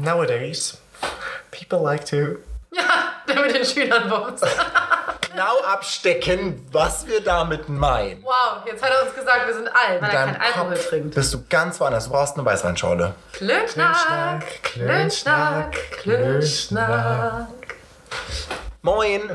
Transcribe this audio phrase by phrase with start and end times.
[0.00, 0.78] Nowadays,
[1.50, 2.38] people like to
[2.72, 4.44] Ja, der mit den Schülern bumst.
[5.30, 8.22] genau abstecken, was wir damit meinen.
[8.22, 11.14] Wow, jetzt hat er uns gesagt, wir sind alt, weil er kein Alkohol Kopf trinkt.
[11.14, 12.04] bist du ganz woanders.
[12.04, 13.14] Du brauchst eine Weißweinschorle.
[13.34, 17.48] Klönschnack, Klönschnack, Klönschnack.
[18.82, 19.30] Moin!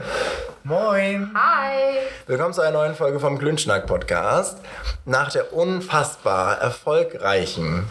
[0.63, 1.31] Moin.
[1.35, 1.99] Hi.
[2.25, 4.57] Willkommen zu einer neuen Folge vom Glünschnack Podcast.
[5.05, 7.87] Nach der unfassbar erfolgreichen,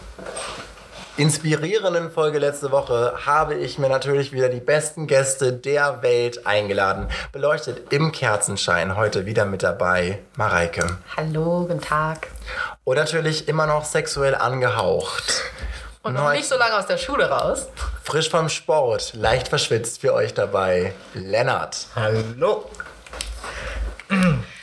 [1.17, 7.09] inspirierenden Folge letzte Woche habe ich mir natürlich wieder die besten Gäste der Welt eingeladen.
[7.33, 10.99] Beleuchtet im Kerzenschein heute wieder mit dabei Mareike.
[11.17, 12.29] Hallo, guten Tag.
[12.83, 15.43] Und natürlich immer noch sexuell angehaucht.
[16.03, 17.69] Und noch nicht so lange aus der Schule raus.
[18.03, 21.87] Frisch vom Sport, leicht verschwitzt für euch dabei, Lennart.
[21.95, 22.69] Hallo.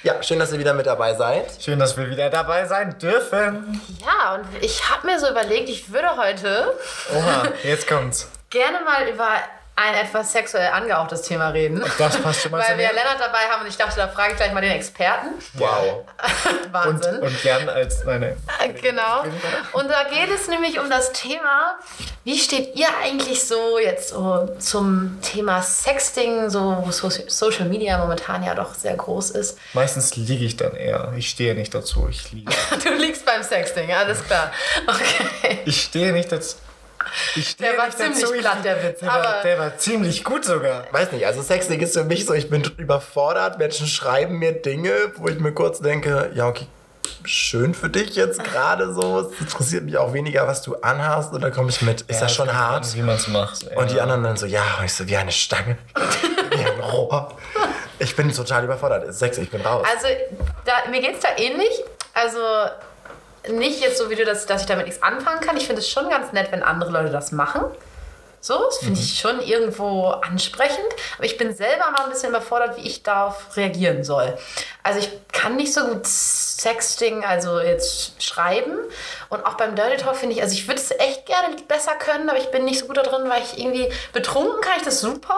[0.03, 1.45] Ja, schön, dass ihr wieder mit dabei seid.
[1.63, 3.79] Schön, dass wir wieder dabei sein dürfen.
[4.03, 6.73] Ja, und ich habe mir so überlegt, ich würde heute
[7.15, 8.27] Oha, jetzt kommt's.
[8.49, 9.27] gerne mal über
[9.75, 11.83] ein etwas sexuell angehauchtes Thema reden.
[11.99, 12.93] Das passt schon mal zu Weil wir mir.
[12.93, 15.27] Lennart dabei haben und ich dachte, da frage ich gleich mal den Experten.
[15.53, 16.03] Wow.
[16.63, 17.19] Und, Wahnsinn.
[17.19, 18.37] und Jan als meine.
[18.81, 19.23] Genau.
[19.73, 21.75] Und da geht es nämlich um das Thema,
[22.23, 27.97] wie steht ihr eigentlich so jetzt so zum Thema Sexting, so wo So- Social Media
[27.97, 29.57] momentan ja doch sehr groß ist.
[29.73, 31.13] Meistens liege ich dann eher.
[31.17, 32.07] Ich stehe nicht dazu.
[32.09, 32.51] Ich liege.
[32.83, 34.51] Du liegst beim Sexting, alles klar.
[34.87, 35.59] Okay.
[35.65, 36.57] Ich stehe nicht dazu.
[37.35, 38.33] Ich stehe Der war ziemlich dazu.
[38.33, 40.85] Platt, der Witz, Der war, der war ziemlich gut sogar.
[40.91, 43.57] Weiß nicht, also Sexting ist für mich so, ich bin überfordert.
[43.57, 46.67] Menschen schreiben mir Dinge, wo ich mir kurz denke, ja, okay,
[47.25, 49.19] schön für dich jetzt gerade so.
[49.19, 51.33] Es interessiert mich auch weniger, was du anhast.
[51.33, 52.93] Und dann komme ich mit, ist das schon hart?
[52.95, 53.63] Wie man es macht.
[53.75, 55.77] Und die anderen dann so, ja, und ich so, wie eine Stange,
[56.51, 57.35] wie ein Rohr.
[57.99, 59.13] Ich bin total überfordert.
[59.13, 59.85] Sex, ich bin raus.
[59.89, 60.07] Also
[60.65, 61.83] da, mir geht es da ähnlich.
[62.13, 62.39] Also
[63.49, 65.57] nicht jetzt so wie du, dass, dass ich damit nichts anfangen kann.
[65.57, 67.61] Ich finde es schon ganz nett, wenn andere Leute das machen.
[68.41, 70.79] So, das finde ich schon irgendwo ansprechend.
[71.17, 74.35] Aber ich bin selber mal ein bisschen überfordert, wie ich darauf reagieren soll.
[74.83, 78.73] Also ich kann nicht so gut Sexting, also jetzt schreiben.
[79.29, 82.29] Und auch beim Dirty Talk finde ich, also ich würde es echt gerne besser können,
[82.29, 84.99] aber ich bin nicht so gut da drin, weil ich irgendwie betrunken kann ich das
[85.01, 85.37] super.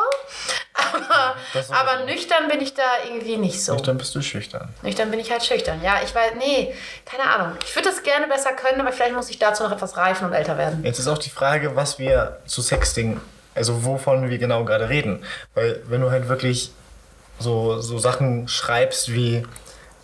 [0.73, 3.75] Aber, Das aber nüchtern bin ich da irgendwie nicht so.
[3.75, 4.73] Dann bist du schüchtern.
[4.81, 5.81] Nüchtern bin ich halt schüchtern.
[5.83, 6.73] Ja, ich weiß, nee,
[7.05, 7.57] keine Ahnung.
[7.65, 10.33] Ich würde das gerne besser können, aber vielleicht muss ich dazu noch etwas reifen und
[10.33, 10.83] älter werden.
[10.83, 12.61] Jetzt ist auch die Frage, was wir zu
[12.93, 13.19] Sexting,
[13.55, 15.23] also wovon wir genau gerade reden.
[15.55, 16.71] Weil wenn du halt wirklich
[17.39, 19.45] so, so Sachen schreibst wie,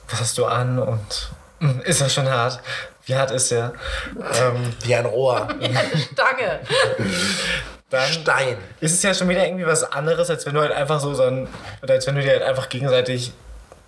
[0.09, 1.29] was hast du an und
[1.59, 2.59] "Hm, ist das schon hart?
[3.05, 3.73] Wie hart ist er?
[4.17, 5.47] Ähm, wie ein Rohr.
[5.59, 6.59] Ja, eine Stange.
[7.89, 8.57] dann Stein.
[8.79, 11.23] ist es ja schon wieder irgendwie was anderes, als wenn du halt einfach so, so
[11.23, 11.47] ein,
[11.81, 13.31] oder als wenn du dir halt einfach gegenseitig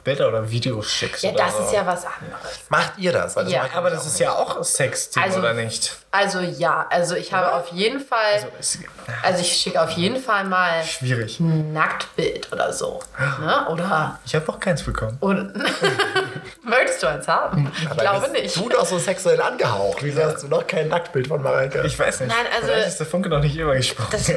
[0.04, 1.24] Bilder oder Videos schickst.
[1.24, 1.64] Ja, oder das so.
[1.64, 2.60] ist ja was anderes.
[2.70, 3.36] Macht ihr das?
[3.36, 4.22] Weil das Ja, mache ich Aber das ist nicht.
[4.22, 5.96] ja auch Sexting, Also- oder nicht?
[6.12, 8.80] Also ja, also ich habe auf jeden Fall, Also, ist
[9.24, 11.40] also ich schicke auf jeden Fall mal schwierig.
[11.40, 13.00] ein Nacktbild oder so.
[13.40, 13.68] Ne?
[13.70, 15.18] Oder, Ich habe auch keins bekommen.
[15.22, 15.44] oder
[16.64, 17.72] möchtest du eins haben?
[17.82, 18.56] Ich Aber glaube nicht.
[18.58, 20.00] Du doch so sexuell angehaucht.
[20.02, 21.84] Wieso hast du noch kein Nacktbild von Mareike?
[21.86, 22.30] Ich weiß nicht.
[22.30, 24.12] Nein, also- Vielleicht ist der Funke noch nicht übergesprungen.
[24.12, 24.32] Das-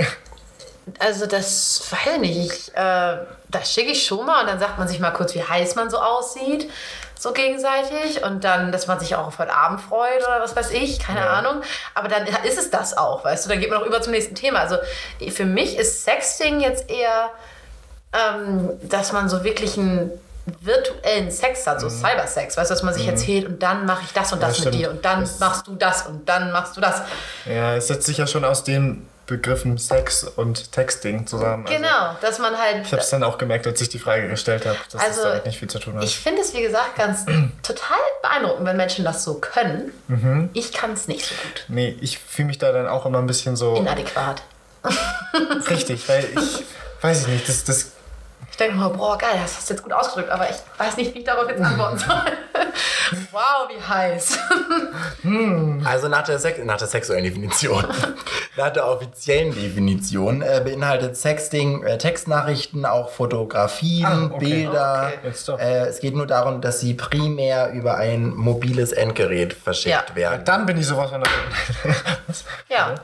[0.98, 2.52] Also das weiß ich nicht.
[2.52, 3.16] Ich, äh,
[3.48, 5.88] das schicke ich schon mal und dann sagt man sich mal kurz, wie heiß man
[5.88, 6.70] so aussieht,
[7.18, 8.22] so gegenseitig.
[8.22, 11.20] Und dann, dass man sich auch auf heute Abend freut oder was weiß ich, keine
[11.20, 11.32] Ja.
[11.34, 11.62] Ahnung.
[11.94, 14.34] Aber dann ist es das auch, weißt du, dann geht man auch über zum nächsten
[14.34, 14.60] Thema.
[14.60, 14.76] Also
[15.30, 17.30] für mich ist Sexting jetzt eher,
[18.12, 20.10] ähm, dass man so wirklich einen
[20.60, 24.12] virtuellen Sex hat, so Cybersex, weißt du, dass man sich erzählt und dann mache ich
[24.12, 24.74] das und Ja, das mit stimmt.
[24.82, 27.00] dir und dann Das- machst du das und dann machst du das.
[27.46, 31.66] Ja, es setzt sich ja schon aus den Begriffen Sex und Texting zusammen.
[31.66, 34.28] Also, Genau, dass man halt ich habe es dann auch gemerkt, als ich die Frage
[34.28, 36.04] gestellt habe, dass Also, das damit nicht viel zu tun hat.
[36.04, 37.24] Ich finde es, wie gesagt, ganz
[37.62, 39.92] total beeindruckend, wenn Menschen das so können.
[40.08, 40.50] Mhm.
[40.52, 41.64] Ich kann es nicht so gut.
[41.68, 44.42] nee, ich fühle mich da dann auch immer ein bisschen so Inadäquat.
[45.70, 46.64] richtig, weil ich
[47.00, 47.92] weiß ich nicht, das, das
[48.54, 51.12] Ich denke mal, boah, geil, das hast du jetzt gut ausgedrückt, aber ich weiß nicht,
[51.12, 52.16] wie ich darauf jetzt antworten soll.
[53.32, 54.38] wow, wie heiß.
[55.84, 57.84] Also nach der, Sex nach der sexuellen Definition,
[58.56, 64.38] nach der offiziellen Definition äh, beinhaltet Sexting äh, Textnachrichten, auch Fotografien, Ah, okay.
[64.38, 65.10] Bilder.
[65.16, 65.18] Okay.
[65.26, 65.58] Jetzt doch.
[65.58, 70.14] Äh, es geht nur darum, dass sie primär über ein mobiles Endgerät verschickt Ja.
[70.14, 70.44] werden.
[70.44, 71.24] dann bin ich sowas von.
[72.28, 72.44] Was?
[72.68, 72.94] Ja.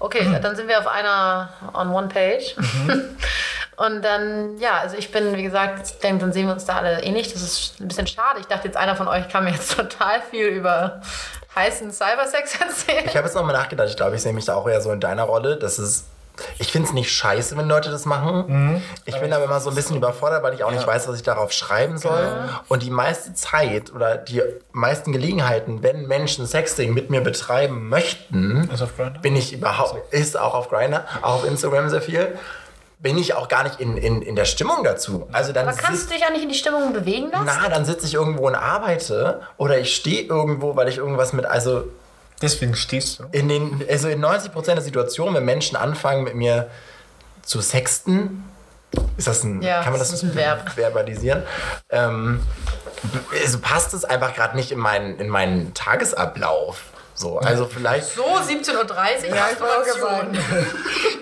[0.00, 2.54] Okay, dann sind wir auf einer, on one page.
[3.78, 6.78] Und dann, ja, also ich bin, wie gesagt, ich denke, dann sehen wir uns da
[6.78, 7.32] alle ähnlich.
[7.32, 8.40] Das ist ein bisschen schade.
[8.40, 11.00] Ich dachte jetzt, einer von euch kann mir jetzt total viel über
[11.54, 13.04] heißen Cybersex erzählen.
[13.06, 15.00] Ich habe jetzt nochmal nachgedacht, ich glaube, ich sehe mich da auch eher so in
[15.00, 16.04] deiner Rolle, dass es
[16.58, 18.44] Ich finde es nicht scheiße, wenn Leute das machen.
[18.48, 18.82] Mhm.
[19.04, 21.22] Ich bin aber immer so ein bisschen überfordert, weil ich auch nicht weiß, was ich
[21.22, 22.22] darauf schreiben soll.
[22.22, 22.60] Genau.
[22.68, 24.42] Und die meiste Zeit oder die
[24.72, 30.54] meisten Gelegenheiten, wenn Menschen Sexting mit mir betreiben möchten, Ist bin ich überhaupt, ist auch
[30.54, 32.36] auf Grindr, auch auf Instagram sehr viel,
[33.00, 35.28] bin ich auch gar nicht in, in, in der Stimmung dazu.
[35.32, 37.44] Also dann Aber kannst du dich auch nicht in die Stimmung bewegen lassen?
[37.46, 41.44] na, dann sitze ich irgendwo und arbeite oder ich stehe irgendwo, weil ich irgendwas mit,
[41.46, 41.84] also
[42.42, 43.24] Deswegen stehst du.
[43.32, 46.70] in den, also in 90% der Situationen, wenn Menschen anfangen mit mir
[47.42, 48.44] zu sexten,
[49.16, 50.70] ist das ein, Ja, kann man das das, ein Verb.
[50.76, 51.42] verbalisieren?
[51.90, 52.40] Ähm,
[53.44, 56.82] also passt es einfach gerade nicht in meinen, in meinen Tagesablauf.
[57.18, 58.06] So, also vielleicht.
[58.14, 60.38] So, 17.30 Uhr, Masturbation.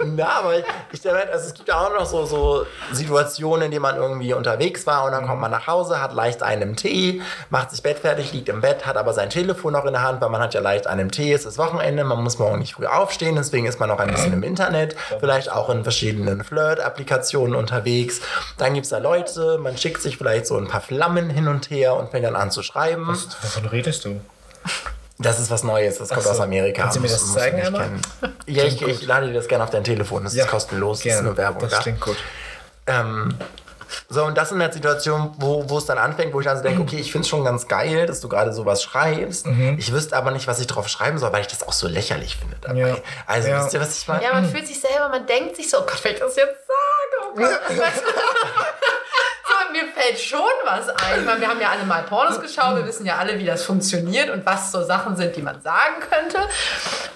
[0.15, 3.71] Na, aber ich, ich denke, also es gibt ja auch noch so, so Situationen, in
[3.71, 7.23] denen man irgendwie unterwegs war und dann kommt man nach Hause, hat leicht einen Tee,
[7.49, 10.29] macht sich bettfertig, liegt im Bett, hat aber sein Telefon noch in der Hand, weil
[10.29, 13.37] man hat ja leicht einen Tee, es ist Wochenende, man muss morgen nicht früh aufstehen,
[13.37, 18.21] deswegen ist man noch ein bisschen im Internet, vielleicht auch in verschiedenen Flirt-Applikationen unterwegs.
[18.59, 21.71] Dann gibt es da Leute, man schickt sich vielleicht so ein paar Flammen hin und
[21.71, 23.09] her und fängt dann an zu schreiben.
[23.09, 24.21] Wovon redest du?
[25.19, 26.31] Das ist was Neues, das kommt so.
[26.31, 26.83] aus Amerika.
[26.83, 27.85] Kannst du mir das du zeigen nicht einmal?
[27.85, 28.03] kennen.
[28.47, 30.25] Ja, ich, ich lade dir das gerne auf dein Telefon.
[30.25, 31.29] Das ist kostenlos, das ist gerne.
[31.29, 31.63] nur Werbung.
[31.63, 31.79] Das da.
[31.81, 32.17] klingt gut.
[32.87, 33.35] Ähm,
[34.09, 36.63] so, und das sind halt Situationen, wo, wo es dann anfängt, wo ich dann so
[36.63, 39.47] denke, okay, ich finde es schon ganz geil, dass du gerade sowas schreibst.
[39.79, 42.37] Ich wüsste aber nicht, was ich drauf schreiben soll, weil ich das auch so lächerlich
[42.37, 42.79] finde dabei.
[42.79, 42.97] Ja.
[43.27, 43.63] Also, Ja.
[43.63, 44.23] wisst ihr, was ich meine?
[44.25, 46.67] Ja, man fühlt sich selber, man denkt sich so, oh Gott, wenn ich das jetzt
[46.67, 47.61] sage, oh Gott.
[49.77, 51.27] Mir fällt schon was ein.
[51.27, 54.31] Meine, wir haben ja alle mal Pornos geschaut, wir wissen ja alle, wie das funktioniert
[54.31, 56.39] und was so Sachen sind, die man sagen könnte.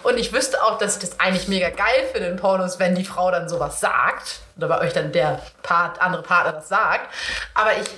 [0.02, 3.06] Und ich wüsste auch, dass ich das eigentlich mega geil finde in Pornos, wenn die
[3.06, 4.40] Frau dann sowas sagt.
[4.56, 7.08] Oder bei euch dann der Part, andere Partner das sagt.
[7.54, 7.88] Aber ich,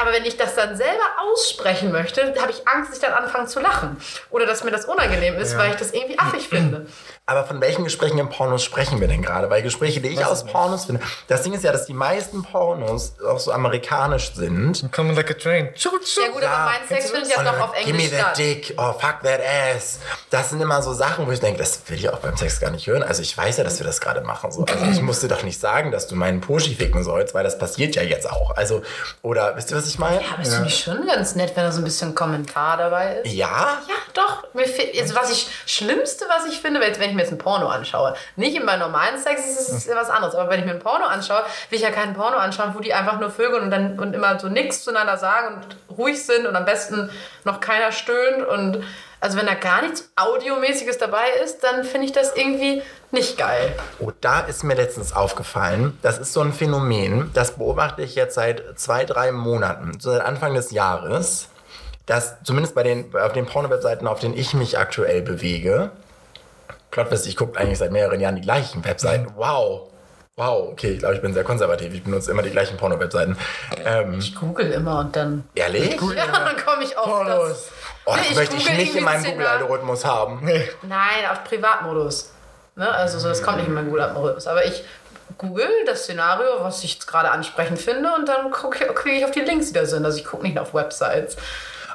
[0.00, 3.46] aber wenn ich das dann selber aussprechen möchte, habe ich Angst, dass ich dann anfange
[3.46, 3.96] zu lachen.
[4.30, 6.86] Oder dass mir das unangenehm ist, weil ich das irgendwie affig finde.
[7.26, 9.50] Aber von welchen Gesprächen im Pornos sprechen wir denn gerade?
[9.50, 13.14] Weil Gespräche, die ich aus Pornos finde, das Ding ist ja, dass die meisten Pornos
[13.24, 14.90] auch so amerikanisch sind.
[14.90, 15.68] Come like a train.
[15.76, 15.90] Ja
[16.32, 18.38] gut, aber mein Sex findet ja doch dann, auf Give Englisch me that statt.
[18.38, 20.00] dick, oh fuck that ass.
[20.30, 22.70] Das sind immer so Sachen, wo ich denke, das will ich auch beim Sex gar
[22.70, 23.02] nicht hören.
[23.02, 24.50] Also ich weiß ja, dass wir das gerade machen.
[24.50, 24.64] So.
[24.64, 27.94] Also ich musste doch nicht sagen, dass du meinen Poschi ficken sollst, weil das passiert
[27.96, 28.56] ja jetzt auch.
[28.56, 28.82] Also,
[29.22, 30.20] oder wisst ihr, was ich meine?
[30.32, 33.32] Aber das finde ich schon ganz nett, wenn da so ein bisschen Kommentar dabei ist.
[33.32, 33.78] Ja?
[33.88, 34.44] Ja, doch.
[34.54, 34.64] Mir
[35.00, 38.14] also was ich Schlimmste, was ich finde, wenn ich mir jetzt ein Porno anschaue.
[38.36, 40.34] Nicht in meinem normalen Sex ist es ja was anderes.
[40.34, 42.94] Aber wenn ich mir ein Porno anschaue, will ich ja keinen Porno anschauen, wo die
[42.94, 46.56] einfach nur vögeln und dann und immer so nichts zueinander sagen und ruhig sind und
[46.56, 47.10] am besten
[47.44, 48.84] noch keiner stöhnt und
[49.20, 53.74] also wenn da gar nichts Audiomäßiges dabei ist, dann finde ich das irgendwie nicht geil.
[53.98, 58.34] Oh, da ist mir letztens aufgefallen, das ist so ein Phänomen, das beobachte ich jetzt
[58.34, 61.48] seit zwei, drei Monaten, so seit Anfang des Jahres,
[62.06, 65.90] dass zumindest bei den, auf den Porno-Webseiten, auf denen ich mich aktuell bewege,
[66.90, 69.28] Plotwist, ich gucke eigentlich seit mehreren Jahren die gleichen Webseiten.
[69.36, 69.88] Wow.
[70.36, 71.92] Wow, okay, ich glaube, ich bin sehr konservativ.
[71.92, 73.36] Ich benutze immer die gleichen Porno-Webseiten.
[73.84, 75.44] Ähm, Ich google immer und dann.
[75.54, 76.00] ehrlich?
[76.16, 77.68] Ja, dann komme ich auf das.
[78.10, 80.40] Oh, das ich möchte ich nicht in meinem Google-Algorithmus haben.
[80.82, 82.30] Nein, auf Privatmodus.
[82.76, 82.90] Ne?
[82.90, 84.46] Also so, das kommt nicht in meinen Google-Modus.
[84.46, 84.84] Aber ich
[85.38, 89.68] google das Szenario, was ich gerade ansprechend finde und dann kriege ich auf die Links,
[89.68, 90.04] die da sind.
[90.04, 91.36] Also ich gucke nicht auf Websites.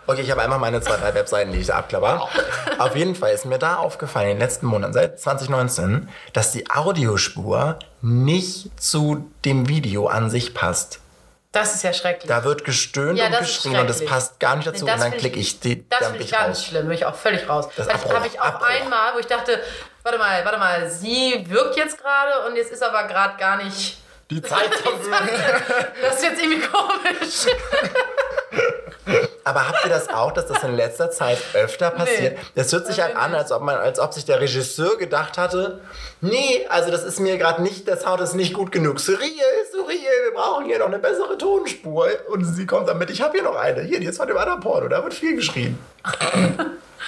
[0.07, 2.29] Okay, ich habe einmal meine zwei, drei Webseiten, die ich da abklapper.
[2.77, 6.69] Auf jeden Fall ist mir da aufgefallen in den letzten Monaten, seit 2019, dass die
[6.69, 10.99] Audiospur nicht zu dem Video an sich passt.
[11.55, 12.27] Das ist ja schrecklich.
[12.27, 15.11] Da wird gestöhnt Ja, und geschrien und das passt gar nicht dazu Nee, und dann
[15.15, 16.65] klicke ich die Das finde ich ganz raus.
[16.65, 17.69] schlimm, bin ich auch völlig raus.
[17.77, 18.67] Das habe ich auch Abbruch.
[18.67, 19.61] einmal, wo ich dachte,
[20.03, 23.97] warte mal, warte mal, sie wirkt jetzt gerade und jetzt ist aber gerade gar nicht.
[24.29, 24.69] Die Zeit
[26.01, 27.45] Das ist jetzt irgendwie komisch.
[29.43, 32.37] Aber habt ihr das auch, dass das in letzter Zeit öfter passiert?
[32.55, 35.81] Das hört sich halt an, als ob, man, als ob sich der Regisseur gedacht hatte,
[36.21, 38.99] nee, also das ist mir gerade nicht, der Sound ist nicht gut genug.
[38.99, 39.29] Surreal,
[39.71, 42.07] surreal, wir brauchen hier noch eine bessere Tonspur.
[42.29, 43.83] Und sie kommt damit, ich habe hier noch eine.
[43.83, 45.77] Hier, die ist von dem anderen Porno, da wird viel geschrien.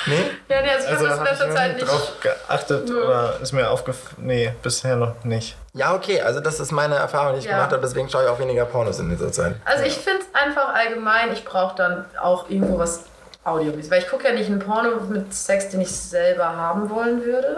[0.06, 0.30] Nee?
[0.50, 1.88] Ja, nee, also ich Also habe in habe ich letzter Zeit nicht.
[1.88, 4.16] drauf geachtet oder ist mir aufgefallen.
[4.28, 5.56] Nee, bisher noch nicht.
[5.74, 7.54] Ja, okay, also das ist meine Erfahrung, die ich Ja.
[7.58, 9.56] gemacht habe, deswegen schaue ich auch weniger Pornos in dieser Zeit.
[9.66, 13.04] Also ich finde es einfach allgemein, ich brauche dann auch irgendwo was
[13.44, 13.90] Audiomäßig.
[13.92, 17.56] Weil ich gucke ja nicht einen Porno mit Sex, den ich selber haben wollen würde.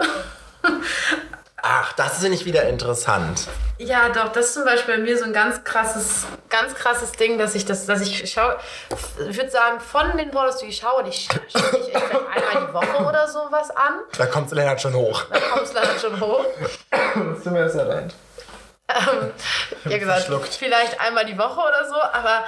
[1.62, 3.46] Ach, das finde ich wieder interessant.
[3.78, 7.38] Ja, doch, das ist zum Beispiel bei mir so ein ganz krasses, ganz krasses Ding,
[7.38, 8.56] dass ich das, dass ich schaue,
[9.28, 12.74] ich würde sagen, von den Pornos, die ich schaue, ich schaue ich echt einmal die
[12.74, 15.24] Woche oder sowas an, Da kommt Lennart schon hoch.
[15.30, 16.44] da kommt es leider schon hoch.
[16.90, 18.14] Hast du mir das erleid?
[18.88, 19.30] Ähm,
[19.84, 20.52] ja gesagt, Verschluckt.
[20.54, 22.42] vielleicht einmal die Woche oder so, aber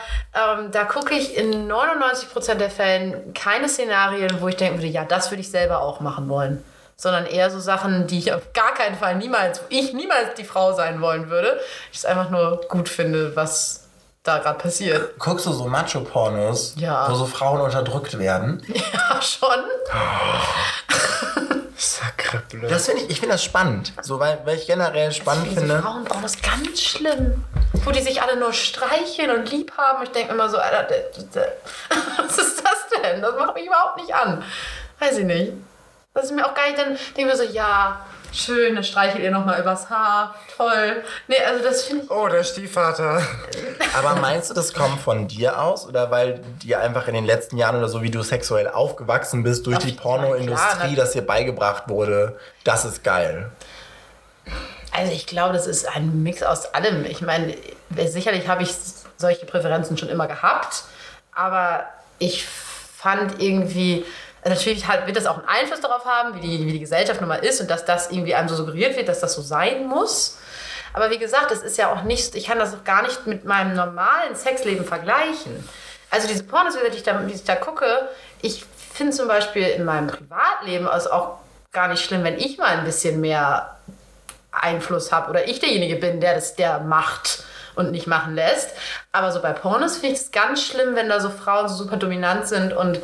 [0.61, 5.05] ähm, da gucke ich in 99% der Fällen keine Szenarien, wo ich denken würde, ja,
[5.05, 6.65] das würde ich selber auch machen wollen.
[7.03, 10.45] Sondern eher so Sachen, die ich auf gar keinen Fall niemals, wo ich niemals die
[10.45, 11.59] Frau sein wollen würde.
[11.91, 13.89] Ich es einfach nur gut finde, was
[14.23, 15.19] da gerade passiert.
[15.19, 17.11] Guckst du so Macho-Pornos, Ja.
[17.11, 18.63] wo so Frauen unterdrückt werden?
[18.93, 19.49] Ja, schon.
[21.77, 22.69] Sacrebleu.
[22.69, 23.93] Das finde ich, ich finde das spannend.
[24.03, 25.83] So, weil, weil ich generell spannend Diese finde.
[25.83, 27.45] Frauen brauchen das ganz schlimm.
[27.85, 30.05] Wo die sich alle nur streicheln und lieb haben.
[30.05, 30.87] Ich denke immer so, Alter,
[32.17, 33.21] was ist das denn?
[33.21, 34.45] Das macht mich überhaupt nicht an.
[35.01, 35.53] Weiß ich nicht.
[36.15, 39.23] Das ist mir auch gar nicht, dann denke ich mir so, ja, schön, dann streichelt
[39.23, 40.35] ihr nochmal übers Haar.
[40.57, 41.03] Toll.
[41.27, 42.11] Nee, also das finde ich.
[42.11, 43.23] Oh, der Stiefvater.
[43.97, 47.57] Aber meinst du, das kommt von dir aus oder weil dir einfach in den letzten
[47.57, 51.89] Jahren oder so, wie du sexuell aufgewachsen bist, durch Auf die Pornoindustrie, dass dir beigebracht
[51.89, 53.51] wurde, das ist geil?
[54.95, 57.07] Also ich glaube, das ist ein Mix aus allem.
[57.07, 57.57] Ich meine,
[58.07, 58.75] sicherlich habe ich
[59.17, 60.85] solche Präferenzen schon immer gehabt,
[61.35, 61.85] aber
[62.19, 64.05] ich fand irgendwie,
[64.51, 67.29] natürlich halt wird das auch einen Einfluss darauf haben, wie die, wie die Gesellschaft nun
[67.29, 70.39] mal ist und dass das irgendwie einem so suggeriert wird, dass das so sein muss.
[70.95, 73.45] Aber wie gesagt, es ist ja auch nicht, ich kann das auch gar nicht mit
[73.45, 75.69] meinem normalen Sexleben vergleichen.
[76.11, 77.87] Also diese Pornos, die ich da, die ich da gucke,
[78.43, 81.39] ich finde zum Beispiel in meinem Privatleben also auch
[81.73, 83.77] gar nicht schlimm, wenn ich mal ein bisschen mehr
[84.51, 87.45] Einfluss habe oder ich derjenige bin, der das der macht
[87.75, 88.71] und nicht machen lässt.
[89.13, 91.97] Aber so bei Pornos finde ich es ganz schlimm, wenn da so Frauen so super
[91.97, 93.01] dominant sind und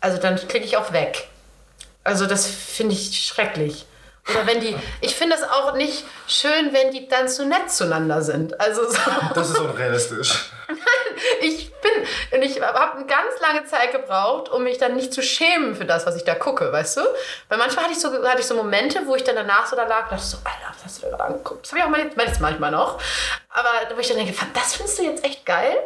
[0.00, 1.28] also dann klicke ich auch weg.
[2.04, 3.84] Also das finde ich schrecklich.
[4.30, 8.20] Oder wenn die, ich finde es auch nicht schön, wenn die dann zu nett zueinander
[8.20, 8.60] sind.
[8.60, 8.98] Also so.
[9.34, 10.50] Das ist unrealistisch.
[11.40, 11.92] ich bin,
[12.32, 15.86] und ich habe eine ganz lange Zeit gebraucht, um mich dann nicht zu schämen für
[15.86, 17.00] das, was ich da gucke, weißt du?
[17.48, 19.84] Weil manchmal hatte ich so, hatte ich so Momente, wo ich dann danach so da
[19.84, 21.64] lag und dachte so, Alter, was hast du da angeguckt?
[21.64, 23.00] Das habe ich auch mal jetzt, jetzt manchmal noch.
[23.48, 25.76] Aber wo ich dann denke, "Fuck, das findest du jetzt echt geil?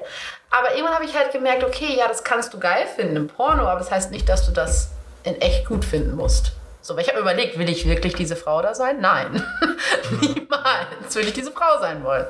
[0.52, 3.66] Aber irgendwann habe ich halt gemerkt, okay, ja, das kannst du geil finden im Porno,
[3.66, 4.90] aber das heißt nicht, dass du das
[5.24, 6.52] in echt gut finden musst.
[6.82, 9.00] So, weil ich habe überlegt, will ich wirklich diese Frau da sein?
[9.00, 9.42] Nein.
[10.20, 12.26] Niemals will ich diese Frau sein wollen.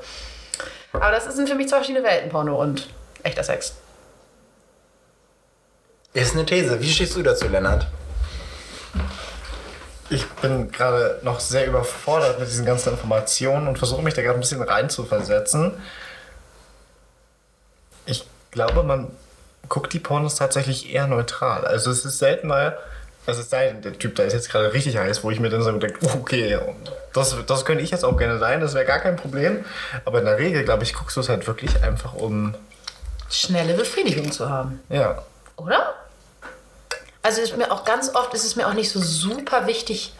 [0.93, 2.89] Aber das sind für mich zwei verschiedene Welten, Porno und
[3.25, 3.75] echter Sex.
[6.13, 6.81] Ist eine These.
[6.81, 7.89] Wie stehst du dazu, Lennart?
[10.11, 14.39] Ich bin gerade noch sehr überfordert mit diesen ganzen Informationen und versuche mich da gerade
[14.39, 15.83] ein bisschen reinzuversetzen.
[18.53, 19.11] Ich glaube, man
[19.71, 21.65] guckt die Pornos tatsächlich eher neutral.
[21.65, 22.77] Also es ist selten mal,
[23.25, 25.49] also es sei denn, der Typ da ist jetzt gerade richtig heiß, wo ich mir
[25.49, 26.59] dann so denke, okay,
[27.15, 29.65] das, das könnte ich jetzt auch gerne sein, das wäre gar kein Problem.
[30.05, 32.55] Aber in der Regel, glaube ich, guckst du es halt wirklich einfach um,
[33.31, 35.23] Schnelle Befriedigung zu haben, ja,
[35.57, 35.95] oder?
[37.23, 40.13] Also ist mir auch ganz oft ist es mir auch nicht so super wichtig.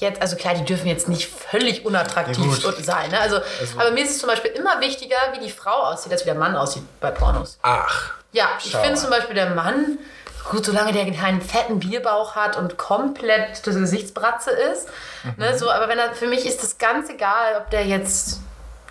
[0.00, 2.84] Jetzt, also klar, die dürfen jetzt nicht völlig Ja, unattraktiv gut.
[2.84, 3.10] sein.
[3.10, 3.20] Ne?
[3.20, 3.36] Also,
[3.76, 6.34] aber mir ist es zum Beispiel immer wichtiger, wie die Frau aussieht, als wie der
[6.34, 7.58] Mann aussieht bei Pornos.
[7.62, 8.12] Ach.
[8.32, 9.98] Ja, ich finde zum Beispiel der Mann,
[10.50, 14.88] gut, solange der keinen fetten Bierbauch hat und komplett das Gesichtsbratze ist,
[15.36, 18.40] ne, so, aber wenn er, für mich ist das ganz egal, ob der jetzt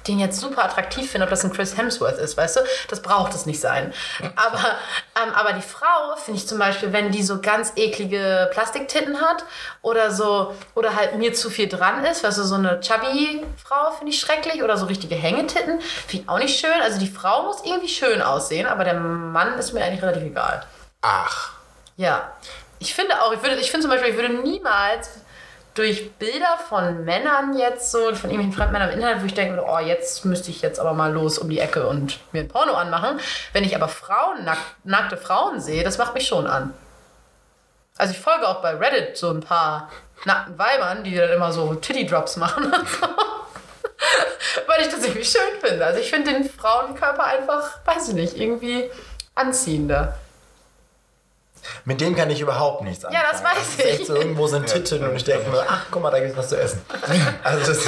[0.08, 2.62] den jetzt super attraktiv findet, ob das ein Chris Hemsworth ist, weißt du?
[2.89, 3.94] Das braucht es nicht sein.
[4.36, 4.77] Aber,
[5.22, 9.44] ähm, aber die Frau finde ich zum Beispiel, wenn die so ganz eklige Plastiktitten hat
[9.82, 13.91] oder so, oder halt mir zu viel dran ist, weißt du, so eine chubby Frau
[13.91, 16.82] finde ich schrecklich oder so richtige Hängetitten, finde ich auch nicht schön.
[16.82, 20.65] Also die Frau muss irgendwie schön aussehen, aber der Mann ist mir eigentlich relativ egal.
[21.01, 21.51] Ach.
[21.98, 22.34] Ja.
[22.79, 25.10] Ich finde auch, ich, würde, ich finde zum Beispiel, ich würde niemals
[25.79, 29.79] durch Bilder von Männern jetzt so, von irgendwelchen Fremdmännern im Internet, wo ich denke, oh,
[29.79, 33.17] jetzt müsste ich jetzt aber mal los um die Ecke und mir ein Porno anmachen.
[33.53, 36.74] Wenn ich aber Frauen, nack, nackte Frauen sehe, das macht mich schon an.
[37.98, 39.89] Also ich folge auch bei Reddit so ein paar
[40.25, 43.07] nackten Weibern, die dann immer so Titty-Drops machen und so.
[44.67, 45.86] Weil ich das irgendwie schön finde.
[45.86, 48.91] Also ich finde den Frauenkörper einfach, weiß ich nicht, irgendwie
[49.33, 50.15] anziehender.
[51.86, 53.24] Mit dem kann ich überhaupt nichts anfangen.
[53.26, 54.08] Ja, das weiß ist echt ich.
[54.08, 56.60] so, irgendwo sind Titten und ich denke mir, ach, guck mal, da gibt's was zu
[56.60, 56.82] essen.
[57.44, 57.88] Also, das ist,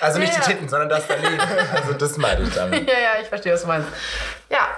[0.00, 0.52] also nicht Ja, die ja.
[0.54, 1.38] Titten, sondern das daneben.
[1.74, 2.88] Also das meine ich damit.
[2.88, 3.88] Ja, ja, ich verstehe, was du meinst.
[4.50, 4.68] Ja.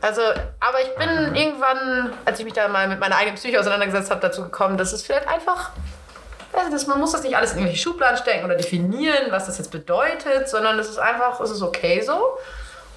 [0.00, 0.20] Also,
[0.60, 4.20] aber ich bin irgendwann, als ich mich da mal mit meiner eigenen Psyche auseinandergesetzt habe,
[4.20, 5.70] dazu gekommen, dass es vielleicht einfach,
[6.52, 9.56] also das, man muss das nicht alles in irgendwelche Schubladen stecken oder definieren, was das
[9.58, 12.36] jetzt bedeutet, sondern es ist einfach, es ist okay so.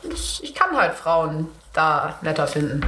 [0.04, 2.82] Und es- ich kann halt Frauen da netter finden.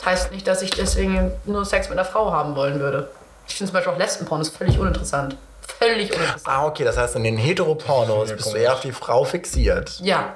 [0.00, 3.10] Das heißt nicht, dass ich deswegen nur Sex mit einer Frau haben wollen würde.
[3.46, 5.36] Ich finde zum Beispiel auch Lesbenpornos völlig uninteressant.
[5.78, 6.48] Völlig uninteressant.
[6.48, 10.00] Ah, okay, das heißt, in den Heteropornos bist du eher auf die Frau fixiert.
[10.02, 10.34] Ja,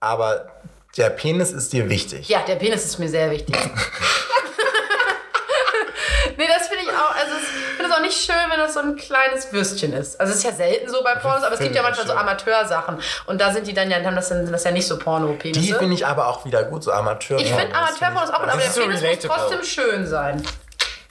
[0.00, 0.46] Aber
[0.96, 2.28] der Penis ist dir wichtig.
[2.28, 3.54] Ja, der Penis ist mir sehr wichtig.
[6.36, 8.80] nee, das finde ich auch, also ich finde es auch nicht schön, wenn das so
[8.80, 10.20] ein kleines Würstchen ist.
[10.20, 12.98] Also es ist ja selten so bei Pornos, aber es gibt ja manchmal so Amateursachen.
[13.26, 15.04] Und da sind die dann ja, haben das, dann, sind das ja nicht so Die
[15.04, 15.78] Porno-Penisse.
[15.78, 17.38] finde ich Amateurpornos auch wieder gut, so Amateur.
[17.38, 20.42] Ich finde Amateurpornos auch gut, aber der so Penis muss trotzdem schön sein.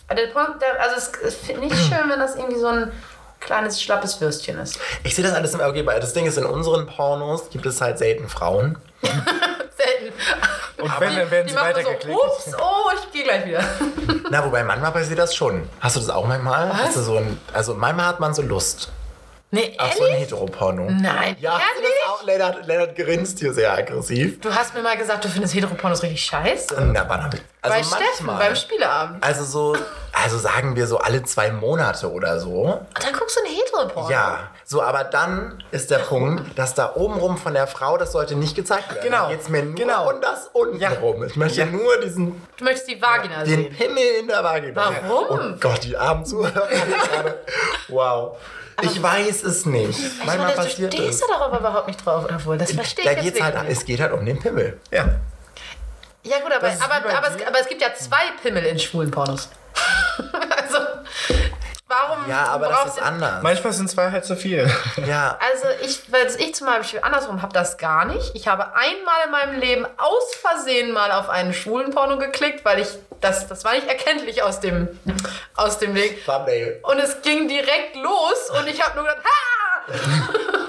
[0.09, 2.91] Der der, also es ist nicht schön, wenn das irgendwie so ein
[3.39, 4.79] kleines, schlappes Würstchen ist.
[5.03, 7.81] Ich sehe das alles immer okay, weil das Ding ist, in unseren Pornos gibt es
[7.81, 8.77] halt selten Frauen.
[10.77, 12.19] Und wenn, dann werden Die sie machen so, weitergeklickt.
[12.19, 13.63] ups, oh, ich gehe gleich wieder.
[14.29, 15.67] Na, wobei manchmal passiert das schon.
[15.79, 16.71] Hast du das auch manchmal?
[16.75, 18.91] Hast du so ein, also manchmal hat man so Lust
[19.51, 20.13] Nee, auf so ein?
[20.15, 20.87] Heteroporno.
[20.89, 21.91] Nein, Ja, ehrlich?
[22.25, 24.41] Lennart, Lennart grinst hier sehr aggressiv.
[24.41, 26.75] Du hast mir mal gesagt, du findest Heteropornos richtig scheiße.
[26.91, 27.41] Na, wann hab ich?
[27.61, 28.37] Also Bei Steffen, manchmal.
[28.47, 29.23] beim Spieleabend.
[29.23, 29.77] Also so,
[30.23, 32.63] also sagen wir so alle zwei Monate oder so.
[32.63, 34.09] Und dann guckst du ein Heteroporno.
[34.09, 38.35] Ja, so, aber dann ist der Punkt, dass da obenrum von der Frau, das sollte
[38.35, 39.03] nicht gezeigt werden.
[39.03, 40.09] Genau, geht's mir nur genau.
[40.11, 41.23] um das untenrum.
[41.25, 43.75] Ich möchte nur diesen Du möchtest die Vagina den sehen.
[43.75, 44.91] Pimmel in der Vagina.
[45.07, 45.39] Warum?
[45.53, 46.67] Oh Gott, die armen Zuhörer.
[47.89, 48.37] wow.
[48.81, 49.99] Ich weiß es nicht.
[49.99, 51.27] Ich Manchmal meine, du passiert stehst es.
[51.27, 53.71] da doch aber überhaupt nicht drauf, obwohl, das verstehe Da ich jetzt geht's halt, nicht.
[53.71, 54.79] es geht halt um den Pimmel.
[54.91, 55.05] Ja.
[56.23, 59.49] Ja gut, aber, aber, aber, es, aber es gibt ja zwei Pimmel in schwulen Pornos.
[60.17, 60.77] also,
[61.87, 63.43] warum Ja, aber das ist anders.
[63.43, 64.69] Manchmal sind zwei halt zu viel.
[65.05, 68.31] Ja, Also ich, weil ich zum Beispiel andersrum habe das gar nicht.
[68.35, 72.79] Ich habe einmal in meinem Leben aus Versehen mal auf einen schwulen Porno geklickt, weil
[72.79, 72.87] ich
[73.19, 74.87] das, das war nicht erkenntlich aus dem,
[75.55, 76.15] aus dem Ding.
[76.25, 76.79] Thumbnail.
[76.83, 80.67] Und es ging direkt los und ich habe nur gedacht, ha!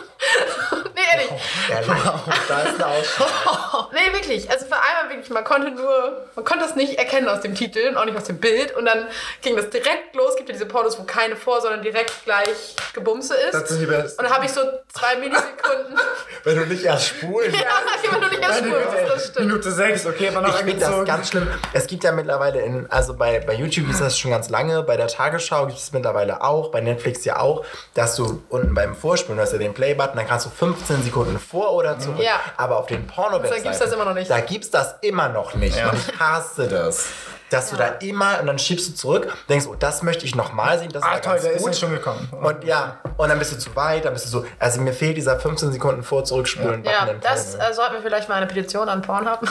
[0.95, 1.31] Nee, ehrlich.
[1.71, 1.88] Ehrlich,
[2.49, 3.88] da ist eine Ausschau.
[3.93, 4.50] Nee, wirklich.
[4.50, 7.88] Also für einmal wirklich, man konnte nur, man konnte das nicht erkennen aus dem Titel
[7.88, 8.75] und auch nicht aus dem Bild.
[8.76, 9.07] Und dann
[9.43, 10.37] ging das direkt los.
[10.37, 13.54] Gibt ja diese Pornos, wo keine vor, sondern direkt gleich Gebumse ist.
[13.54, 14.19] Das sind die besten.
[14.19, 14.61] und dann habe ich so
[14.93, 15.99] zwei Millisekunden.
[16.45, 18.75] Wenn du nicht erst schwul ja, immer nur nicht erst bist,
[19.09, 19.47] das stimmt.
[19.47, 21.49] Minute 6, okay, Ich noch finde das ganz schlimm.
[21.73, 24.97] Es gibt ja mittlerweile in, also bei, bei YouTube ist das schon ganz lange, bei
[24.97, 27.64] der Tagesschau gibt es mittlerweile auch, bei Netflix ja auch,
[27.95, 31.38] dass du unten beim Vorspulen, du hast ja den Play-Button, dann kannst du 15 Sekunden
[31.38, 32.21] vor oder zurück.
[32.23, 32.40] Ja.
[32.56, 34.30] Aber auf den porno Da gibt's das immer noch nicht.
[34.30, 35.76] Da gibt's das immer noch nicht.
[35.76, 35.90] Ja.
[35.90, 37.06] Und ich hasse das.
[37.50, 40.78] Dass du da immer, und dann schiebst du zurück, denkst, oh, das möchte ich nochmal
[40.78, 41.73] sehen, das Ah, war toll, ganz der ist gut.
[41.75, 42.28] ja schon gekommen.
[42.33, 45.16] Und ja, und dann bist du zu weit, dann bist du so, also mir fehlt
[45.18, 49.02] dieser 15 Sekunden vor zurückspulen Ja, das äh, sollten wir vielleicht mal eine Petition an
[49.02, 49.47] Porn haben.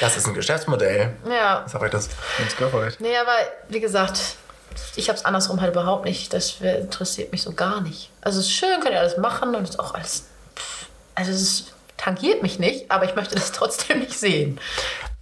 [0.00, 1.14] Das ist ein Geschäftsmodell.
[1.28, 1.64] ja.
[1.66, 2.08] Sag euch das.
[2.70, 2.96] For it.
[3.00, 3.32] Nee, aber
[3.68, 4.36] wie gesagt,
[4.96, 6.32] ich habe es andersrum halt überhaupt nicht.
[6.32, 8.10] Das interessiert mich so gar nicht.
[8.20, 10.24] Also es ist schön, könnt ihr alles machen und es ist auch alles.
[10.56, 14.58] pff, Also es ist, tangiert mich nicht, aber ich möchte das trotzdem nicht sehen.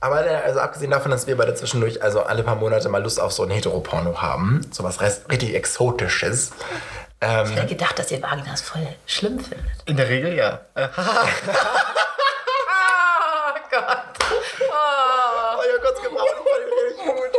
[0.00, 3.20] Aber äh, also abgesehen davon, dass wir beide zwischendurch also alle paar Monate mal Lust
[3.20, 6.52] auf so ein Heteroporno haben, so was rest- richtig Exotisches.
[7.22, 9.66] Ich Ähm, hätte gedacht, dass ihr Vaginas voll schlimm findet.
[9.84, 10.60] In der Regel ja.
[13.52, 13.98] Oh Gott.
[14.60, 15.58] Oh.
[15.58, 17.32] oh, ja, kurz gebraucht, das fand ich richtig gut.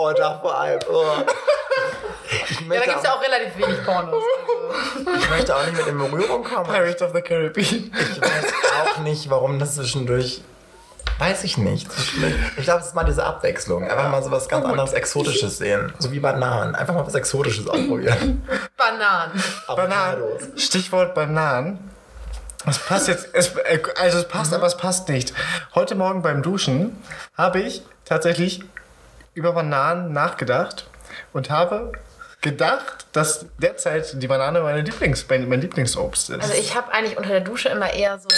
[0.00, 0.80] Oh, da vor allem.
[0.90, 1.04] Oh.
[2.24, 4.14] Ich, Ja, da möchte gibt es ja auch, relativ wenig Pornos.
[4.14, 5.18] Also.
[5.18, 6.64] ich möchte auch nicht mit in Berührung kommen.
[6.64, 7.92] Pirates of the Caribbean.
[7.92, 10.42] Ich weiß auch nicht, warum das zwischendurch.
[11.18, 11.86] Weiß ich nicht.
[12.56, 13.82] Ich glaube, es ist mal diese Abwechslung.
[13.82, 15.92] Einfach mal so was ganz anderes Exotisches sehen.
[15.98, 16.74] So wie Bananen.
[16.74, 18.42] Einfach mal was Exotisches ausprobieren.
[18.78, 19.42] Bananen.
[19.66, 20.22] Bananen.
[20.56, 21.90] Stichwort Bananen.
[22.66, 25.34] Es passt jetzt, es, äh, also es passt, aber es passt nicht.
[25.74, 26.96] Heute Morgen beim Duschen
[27.36, 28.62] habe ich tatsächlich
[29.34, 30.86] über Bananen nachgedacht
[31.32, 31.92] und habe
[32.40, 36.40] gedacht, dass derzeit die Banane meine Lieblings, mein, mein Lieblingsobst ist.
[36.40, 38.28] Also ich habe eigentlich unter der Dusche immer eher so.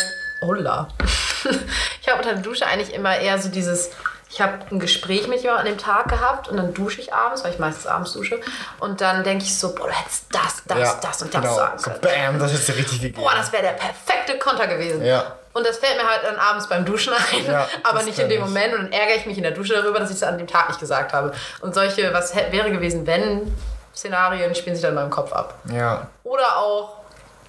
[0.43, 0.89] Holla.
[2.03, 3.91] ich habe unter der Dusche eigentlich immer eher so dieses.
[4.29, 7.45] Ich habe ein Gespräch mit jemandem an dem Tag gehabt und dann dusche ich abends,
[7.45, 8.41] weil ich meistens abends dusche.
[8.81, 11.55] Und dann denke ich so, boah, du hättest das, das, Ja, das und das genau.
[11.55, 12.01] sagen So, können.
[12.01, 13.23] bam, das ist der richtige gegeben.
[13.23, 15.05] Boah, das wäre der perfekte Konter gewesen.
[15.05, 15.37] Ja.
[15.55, 18.41] Und das fällt mir halt dann abends beim Duschen ein, Ja, aber nicht in dem.
[18.41, 18.73] Moment.
[18.75, 20.69] Und dann ärgere ich mich in der Dusche darüber, dass ich es an dem Tag
[20.69, 21.33] nicht gesagt habe.
[21.61, 23.55] Und solche, was hätte, wäre gewesen, wenn
[23.95, 25.55] Szenarien spielen sich dann in meinem Kopf ab.
[25.71, 26.07] Ja.
[26.25, 26.97] Oder auch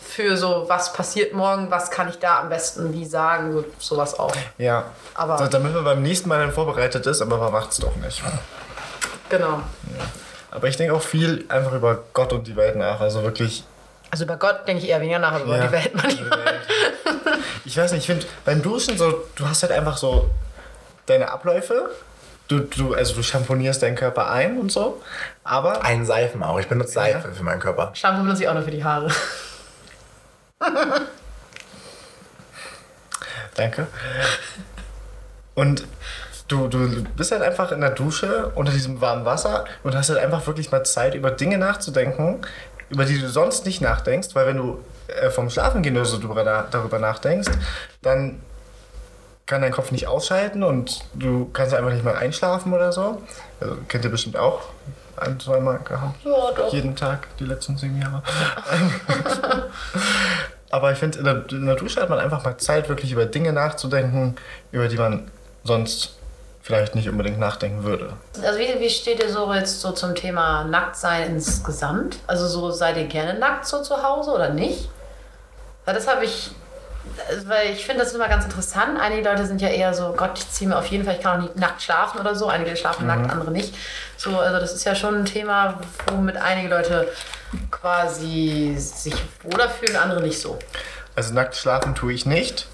[0.01, 4.19] für so, was passiert morgen, was kann ich da am besten wie sagen, so, sowas
[4.19, 4.35] auch.
[4.57, 4.83] Ja.
[5.15, 7.95] Aber- so, damit man beim nächsten Mal dann vorbereitet ist, aber man macht es doch
[7.95, 8.21] nicht.
[9.29, 9.61] Genau.
[10.51, 12.99] Aber ich denke auch viel einfach über Gott und die Welt nach.
[12.99, 13.63] Also wirklich
[14.11, 15.65] Also über Gott denke ich eher weniger nach, aber über Ja.
[15.67, 16.39] die Welt manchmal.
[17.73, 20.29] Ich weiß nicht, ich finde, beim Duschen so, du hast halt einfach so
[21.07, 21.89] deine Abläufe.
[22.47, 25.01] Du, du, also du champonierst deinen Körper ein und so.
[25.43, 26.59] Aber Ein Seifen auch.
[26.59, 27.89] Ich benutze Seife für meinen Körper.
[27.95, 29.09] Shampoo benutze ich auch nur für die Haare.
[33.55, 33.87] Danke.
[35.55, 35.87] Und
[36.47, 40.19] du, du bist halt einfach in der Dusche unter diesem warmen Wasser und hast halt
[40.19, 42.45] einfach wirklich mal Zeit, über Dinge nachzudenken,
[42.89, 44.85] über die du sonst nicht nachdenkst, weil wenn du
[45.21, 47.49] äh, vom Schlafengehen oder so drüber, na- darüber nachdenkst,
[48.01, 48.41] dann
[49.45, 53.21] kann dein Kopf nicht ausschalten und du kannst einfach nicht mal einschlafen oder so.
[53.59, 54.61] Also, kennt ihr bestimmt auch
[55.17, 56.23] ein, zweimal gehabt.
[56.25, 56.71] Ja, doch.
[56.73, 58.23] Jeden Tag, die letzten sieben Jahre.
[60.71, 63.25] Aber ich finde, in der, in der Dusche hat man einfach mal Zeit, wirklich über
[63.25, 64.35] Dinge nachzudenken,
[64.71, 65.29] über die man
[65.63, 66.15] sonst
[66.63, 68.13] vielleicht nicht unbedingt nachdenken würde.
[68.41, 72.17] Also wie, wie steht ihr so jetzt so zum Thema Nacktsein insgesamt?
[72.25, 74.89] Also so seid ihr gerne nackt so zu Hause oder nicht?
[75.85, 76.51] Weil das habe ich,
[77.45, 78.99] weil ich finde das immer ganz interessant.
[78.99, 81.37] Einige Leute sind ja eher so, Gott, ich ziehe mir auf jeden Fall, ich kann
[81.37, 82.47] auch nicht nackt schlafen oder so.
[82.47, 83.75] Einige schlafen nackt, andere nicht.
[84.17, 87.07] So, also das ist ja schon ein Thema, womit einige Leute
[87.71, 90.57] quasi sich wohler fühlen, andere nicht so.
[91.15, 92.67] Also nackt schlafen tue ich nicht.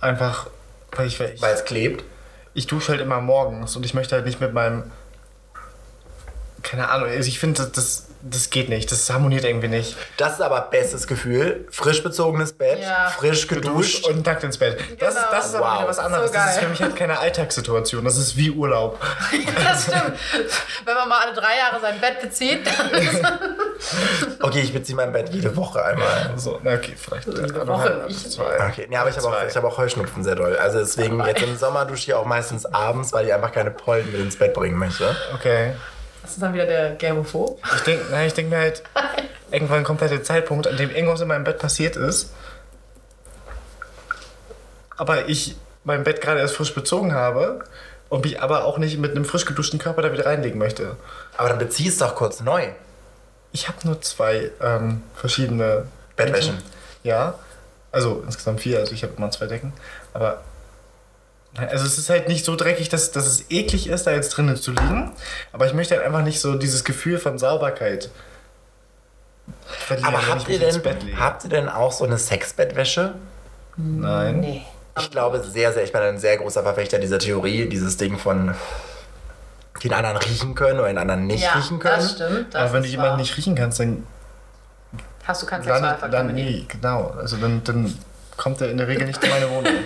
[0.00, 0.46] Einfach,
[0.92, 2.04] weil ich, weil ich, Weil es klebt.
[2.54, 4.90] ich dusche halt immer morgens und ich möchte halt nicht mit meinem.
[6.62, 8.90] Keine Ahnung, also ich finde, das, das, das geht nicht.
[8.90, 9.96] Das harmoniert irgendwie nicht.
[10.16, 11.66] Das ist aber bestes Gefühl.
[11.70, 13.08] Frisch bezogenes Bett, Ja.
[13.16, 14.06] frisch geduscht.
[14.06, 14.78] und nackt ins Bett.
[14.98, 15.30] Das, ist, Genau.
[15.30, 15.78] das ist aber Wow.
[15.78, 16.30] wieder was anderes.
[16.30, 18.04] So das ist für mich halt keine Alltagssituation.
[18.04, 18.98] Das ist wie Urlaub.
[19.64, 20.14] Das stimmt.
[20.84, 23.38] Wenn man mal alle drei Jahre sein Bett bezieht, dann
[24.40, 26.32] Okay, ich beziehe mein Bett jede Woche einmal.
[26.36, 27.28] So, okay, vielleicht.
[27.28, 28.32] Eine Woche nicht.
[28.32, 28.68] Zwei.
[28.68, 30.56] Okay, ja, aber ich habe auch, ich hab auch Heuschnupfen sehr doll.
[30.56, 34.10] Also deswegen, jetzt im Sommer dusche ich auch meistens abends, weil ich einfach keine Pollen
[34.12, 35.14] mit ins Bett bringen möchte.
[35.34, 35.74] Okay.
[36.24, 37.60] Das ist dann wieder der Germophob.
[37.76, 38.82] Ich denke ich denk mir halt,
[39.50, 42.32] irgendwann kommt halt der Zeitpunkt, an dem irgendwas in meinem Bett passiert ist.
[44.96, 47.62] Aber ich mein Bett gerade erst frisch bezogen habe
[48.08, 50.96] und mich aber auch nicht mit einem frisch geduschten Körper da wieder reinlegen möchte.
[51.36, 52.68] Aber dann bezieh es doch kurz neu.
[53.52, 56.56] Ich habe nur zwei ähm, verschiedene Bettwäschen.
[57.02, 57.34] Ja,
[57.92, 59.74] also insgesamt vier, also ich habe immer zwei Decken.
[60.14, 60.40] Aber
[61.56, 64.56] also es ist halt nicht so dreckig, dass, dass es eklig ist, da jetzt drinnen
[64.56, 65.12] zu liegen.
[65.52, 68.10] Aber ich möchte halt einfach nicht so dieses Gefühl von Sauberkeit
[69.66, 73.14] verlieren, Aber habt ich ihr, denn, habt ihr denn auch so eine Sexbettwäsche?
[73.76, 74.40] Nein.
[74.40, 74.62] Nee.
[74.98, 78.54] Ich glaube sehr, sehr, ich bin ein sehr großer Verfechter dieser Theorie, dieses Ding von
[79.82, 81.96] den anderen riechen können oder den anderen nicht Ja, riechen können.
[81.96, 82.54] das stimmt.
[82.54, 83.16] Das Aber wenn du jemanden wahr.
[83.18, 84.06] nicht riechen kannst, dann
[85.24, 86.44] Hast du keinen Sexualverkehr dann mit ihm?
[86.46, 87.14] nie, genau.
[87.18, 87.98] Also dann, dann
[88.36, 89.72] kommt er in der Regel nicht in meine Wohnung.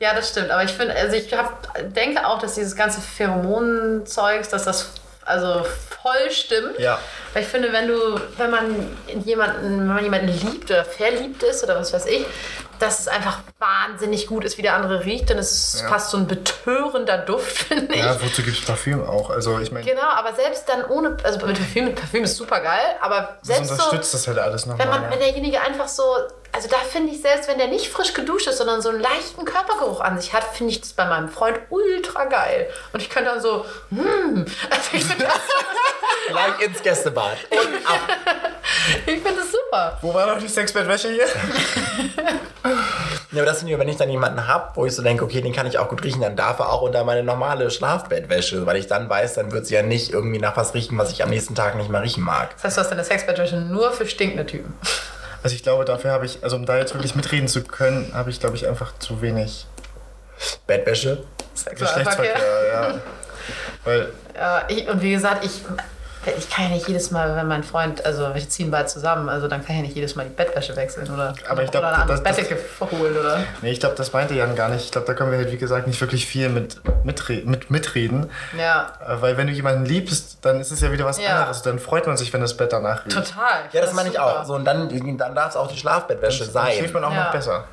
[0.00, 0.50] Ja, das stimmt.
[0.50, 4.90] Aber ich finde, also ich hab, denke auch, dass dieses ganze Pheromonzeugs, dass das
[5.26, 5.64] also
[6.02, 6.78] voll stimmt.
[6.78, 6.98] Ja.
[7.32, 11.64] Weil ich finde, wenn du, wenn man jemanden, wenn man jemanden liebt oder verliebt ist
[11.64, 12.26] oder was weiß ich,
[12.78, 15.88] dass es einfach wahnsinnig gut ist, wie der andere riecht, dann ist es Ja.
[15.88, 18.00] fast so ein betörender Duft, finde ich.
[18.00, 19.30] Ja, wozu gibt es Parfüm auch?
[19.30, 22.60] Also ich meine, Genau, aber selbst dann ohne, also mit Parfüm, mit Parfüm ist super
[22.60, 24.84] geil, aber das selbst so, unterstützt das halt alles nochmal.
[24.84, 25.10] wenn man, ja.
[25.10, 26.02] wenn derjenige einfach so,
[26.54, 29.44] also da finde ich selbst, wenn der nicht frisch geduscht ist, sondern so einen leichten
[29.44, 32.68] Körpergeruch an sich hat, finde ich das bei meinem Freund ultra geil.
[32.92, 35.40] Und ich könnte dann so, hm, also ich finde das,
[36.28, 37.36] Gleich ins Gästebad.
[37.50, 38.00] Und ab.
[39.06, 39.98] ich find das super.
[40.00, 41.26] Wo war noch die Sexbettwäsche hier?
[43.32, 45.40] Ja, aber das finde ich, wenn ich dann jemanden habe, wo ich so denke, okay,
[45.40, 48.76] den kann ich auch gut riechen, dann darf er auch unter meine normale Schlafbettwäsche, weil
[48.76, 51.30] ich dann weiß, dann wird sie ja nicht irgendwie nach was riechen, was ich am
[51.30, 52.50] nächsten Tag nicht mehr riechen mag.
[52.54, 54.74] Das heißt, du hast deine Sexbettwäsche nur für stinkende Typen.
[55.44, 58.30] Also ich glaube, dafür habe ich, also um da jetzt wirklich mitreden zu können, habe
[58.30, 59.66] ich, glaube ich, einfach zu wenig
[60.66, 61.22] Bettwäsche.
[61.70, 62.94] Geschlechtsverkehr, ja.
[63.84, 65.60] Weil, Ja, ich, und wie gesagt, ich,
[66.36, 69.48] ich kann ja nicht jedes Mal, wenn mein Freund, also wir ziehen bald zusammen, also
[69.48, 71.94] dann kann ich ja nicht jedes Mal die Bettwäsche wechseln oder, Aber ich glaub, oder
[71.94, 72.58] eine das- das- Bettdecke
[72.90, 73.40] holen, oder?
[73.62, 74.84] nee, ich glaube, das meinte Jan gar nicht.
[74.84, 78.30] Ich glaube, da können wir halt, wie gesagt, nicht wirklich viel mit, mitre mit mitreden.
[78.58, 81.36] Ja, Äh, Weil wenn du jemanden liebst, dann ist es ja wieder was Ja.
[81.38, 81.62] anderes.
[81.62, 83.16] Dann freut man sich, wenn das Bett danach riecht.
[83.16, 83.62] total.
[83.72, 84.40] Ja, das find meine ich super.
[84.40, 84.44] auch.
[84.44, 86.72] So, und dann, dann darf es auch die Schlafbettwäsche Dann sein.
[86.78, 87.24] schläft man auch Ja.
[87.24, 87.64] noch besser.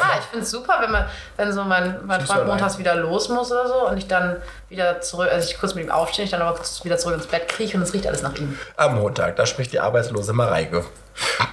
[0.00, 3.28] Ja, ich finde es super, wenn man, wenn so mein, mein Freund montags wieder los
[3.28, 4.36] muss oder so und ich dann
[4.68, 7.26] wieder zurück, also ich kurz mit ihm aufstehe, ich dann aber kurz wieder zurück ins
[7.26, 8.58] Bett kriege und es riecht alles nach ihm.
[8.76, 10.84] Am Montag, da spricht die arbeitslose Mareike.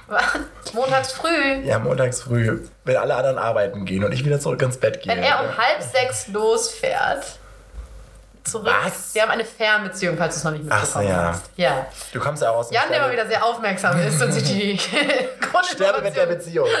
[0.72, 4.78] montags früh, Ja, montags früh, wenn alle anderen arbeiten gehen und ich wieder zurück ins
[4.78, 5.12] Bett gehe.
[5.14, 7.24] wenn er um halb sechs losfährt,
[8.44, 8.72] zurück.
[8.84, 9.14] Was?
[9.14, 11.24] Wir haben eine Fernbeziehung, falls du es noch nicht Ach mitbekommen ja.
[11.32, 11.50] hast.
[11.56, 11.86] Ja.
[12.12, 14.32] Du kommst ja auch aus dem Jan, der mal Sterne- wieder sehr aufmerksam ist und
[14.32, 14.78] sich die
[15.72, 16.28] Sterbe mit der Grundinformation...
[16.28, 16.68] Beziehung.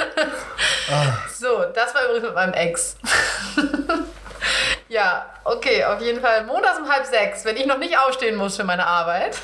[1.38, 2.96] So, das war übrigens mit meinem Ex.
[4.88, 8.56] ja, okay, auf jeden Fall montags um halb sechs, wenn ich noch nicht aufstehen muss
[8.56, 9.38] für meine Arbeit,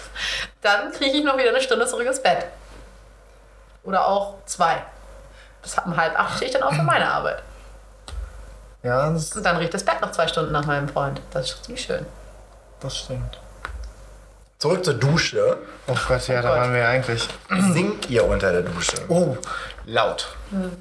[0.60, 2.46] dann kriege ich noch wieder eine Stunde zurück ins Bett.
[3.84, 4.82] Oder auch zwei.
[5.62, 7.42] Bis um halb acht stehe ich dann auch für meine Arbeit.
[8.86, 11.20] Ja, das, Und dann riecht das Bett noch zwei Stunden nach meinem Freund.
[11.32, 12.06] Das ist ziemlich schön.
[12.80, 13.40] das stimmt.
[14.58, 15.58] Zurück zur Dusche.
[15.86, 16.58] Oh Gott, ja, da Gott.
[16.58, 17.28] waren wir ja eigentlich.
[17.72, 18.96] Singt ihr unter der Dusche?
[19.08, 19.36] Oh,
[19.84, 20.28] laut.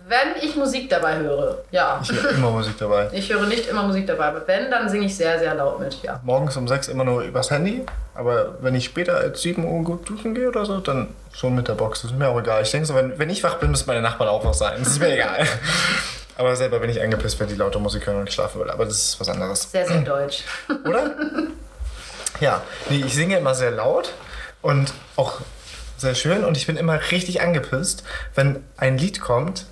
[0.07, 1.99] Wenn ich Musik dabei höre, ja.
[2.01, 3.09] Ich höre immer Musik dabei.
[3.11, 6.01] Ich höre nicht immer Musik dabei, aber wenn, dann singe ich sehr, sehr laut mit,
[6.03, 6.21] ja.
[6.23, 7.85] Morgens um 6 immer nur übers Handy.
[8.13, 11.67] Aber wenn ich später als 7 Uhr gut duschen gehe oder so, dann schon mit
[11.67, 12.03] der Box.
[12.03, 12.61] Das ist mir auch egal.
[12.61, 14.75] Ich denke so, wenn, wenn ich wach bin, müssen meine Nachbarn auch wach sein.
[14.79, 15.45] Das ist mir egal.
[16.37, 18.69] Aber selber bin ich angepisst, wenn die laute Musik hören und ich schlafen will.
[18.69, 19.71] Aber das ist was anderes.
[19.71, 20.43] Sehr, sehr deutsch.
[20.85, 21.15] Oder?
[22.39, 22.61] Ja.
[22.89, 24.13] Nee, ich singe immer sehr laut
[24.61, 25.39] und auch
[25.97, 26.43] sehr schön.
[26.43, 28.03] Und ich bin immer richtig angepisst,
[28.35, 29.65] wenn ein Lied kommt,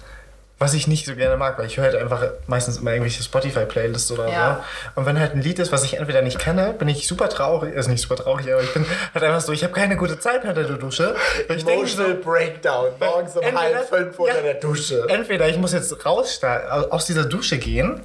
[0.64, 4.12] was ich nicht so gerne mag, weil ich höre halt einfach meistens immer irgendwelche Spotify-Playlists
[4.12, 4.64] oder Ja.
[4.96, 5.00] so.
[5.02, 7.76] Und wenn halt ein Lied ist, was ich entweder nicht kenne, bin ich super traurig,
[7.76, 10.44] ist nicht super traurig, aber ich bin halt einfach so, ich habe keine gute Zeit
[10.44, 11.16] unter der Dusche.
[11.50, 12.88] Denke so, Emotional Breakdown.
[13.00, 14.42] Morgens um Entweder- halb fünf unter ja.
[14.42, 15.06] der Dusche.
[15.10, 16.40] entweder ich muss jetzt raus,
[16.90, 18.02] aus dieser Dusche gehen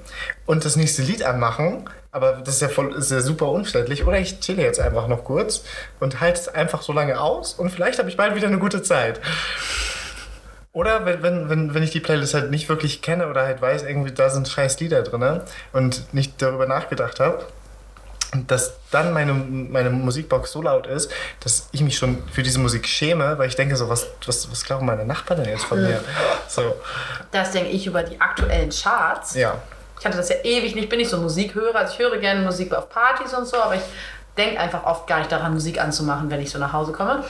[0.47, 4.19] und das nächste Lied anmachen, aber das ist ja, voll, ist ja super umständlich, oder
[4.19, 5.63] ich chille jetzt einfach noch kurz
[6.01, 8.83] und halte es einfach so lange aus und vielleicht habe ich bald wieder eine gute
[8.83, 9.21] Zeit.
[10.79, 14.13] Oder wenn, wenn, wenn, ich die Playlist halt nicht wirklich kenne oder halt weiß, irgendwie
[14.13, 15.41] da sind scheiß Lieder drin
[15.73, 17.45] und nicht darüber nachgedacht habe,
[18.47, 21.11] dass dann meine, meine Musikbox so laut ist,
[21.41, 24.65] dass ich mich schon für diese Musik schäme, weil ich denke so, was, was, was
[24.65, 26.01] glauben meine Nachbarn denn jetzt von mir?
[26.47, 26.77] So,
[27.33, 29.35] Das denke ich über die aktuellen Charts.
[29.35, 29.61] ja.
[29.99, 31.75] Ich hatte das ja ewig nicht, bin nicht so Musikhörer.
[31.75, 33.83] Also ich höre gerne Musik auf Partys und so, aber ich
[34.37, 37.25] denke einfach oft gar nicht daran, Musik anzumachen, wenn ich so nach Hause komme.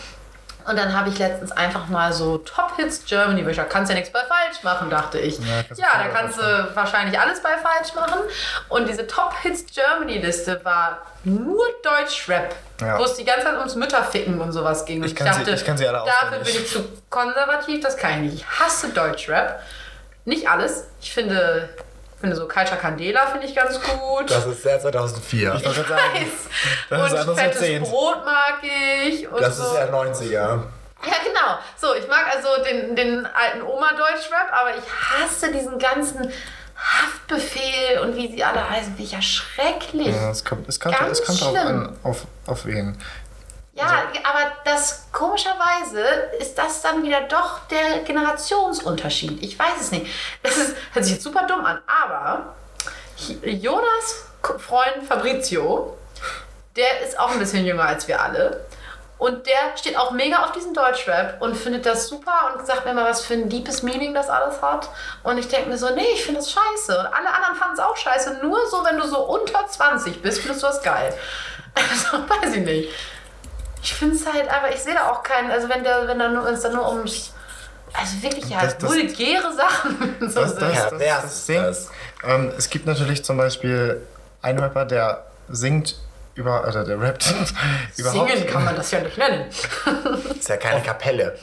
[0.68, 3.90] Und dann habe ich letztens einfach mal so Top Hits Germany, weil ich da kannst
[3.90, 5.38] ja nichts bei falsch machen, dachte ich.
[5.38, 6.42] Ja, Ja, da kannst du
[6.74, 8.20] wahrscheinlich alles bei falsch machen.
[8.68, 12.98] Und diese Top Hits Germany Liste war nur Deutschrap, Ja.
[12.98, 15.00] wo es die ganze Zeit ums Mütterficken und sowas ging.
[15.00, 18.11] Und Ich kann sie- ich kann sie alle dafür bin ich zu konservativ, das kann
[18.24, 18.35] ich nicht.
[18.42, 19.61] Ich hasse Deutschrap.
[20.24, 20.88] Nicht alles.
[21.00, 21.70] Ich finde,
[22.20, 24.31] finde so Culture Candela finde ich ganz gut.
[24.31, 25.54] Das ist sehr 2004.
[25.57, 27.11] Ich wollte Ich sagen, weiß.
[27.12, 27.88] das ist und fettes.
[27.88, 29.28] Brot mag ich.
[29.28, 29.64] Und Das so.
[29.64, 30.33] ist ja 90er.
[30.33, 31.59] Ja, genau.
[31.76, 36.33] So, ich mag also den, den alten Oma-Deutschrap, aber ich hasse diesen ganzen
[36.76, 38.87] Haftbefehl und wie sie alle heißen.
[38.96, 40.09] Finde ich ja schrecklich.
[40.09, 42.96] Ja, es kommt, es kommt, Ganz es kommt an, auf, auf wen.
[43.78, 46.00] Ja, aber das komischerweise
[46.40, 49.40] ist das dann wieder doch der Generationsunterschied.
[49.42, 50.06] Ich weiß es nicht.
[50.42, 52.54] Das ist, hört sich jetzt super dumm an, aber
[53.42, 54.26] Jonas
[54.58, 55.96] Freund Fabrizio,
[56.76, 58.66] der ist auch ein bisschen jünger als wir alle.
[59.18, 62.94] Und der steht auch mega auf diesen Deutschrap und findet das super und sagt mir
[62.94, 64.88] mal, was für ein deepes Meaning das alles hat.
[65.24, 66.96] Und ich denke mir so, nee, ich finde das scheiße.
[66.98, 68.38] Und alle anderen fanden es auch scheiße.
[68.42, 71.12] Nur so, wenn du so unter 20 bist, findest du das geil.
[71.74, 72.88] Also, weiß ich nicht.
[73.82, 76.28] Ich finde es halt, aber ich sehe da auch keinen, also wenn der, wenn da
[76.28, 77.32] nur, wenn es da nur ums,
[77.92, 80.62] also wirklich halt Das- das- vulgäre Sachen so Das, sind.
[80.62, 81.62] das, Ja, das, wer das, ist Ding.
[81.62, 81.90] das?
[82.24, 84.02] Ähm, es gibt natürlich zum Beispiel
[84.42, 85.96] einen Rapper, der singt
[86.34, 87.32] über, oder der rappt
[87.96, 88.30] überhaupt.
[88.30, 89.46] Singen kann man das ja nicht nennen.
[90.38, 91.36] Ist ja keine Kapelle.